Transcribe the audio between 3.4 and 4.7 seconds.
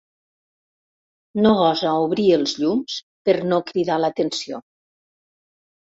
no cridar l'atenció.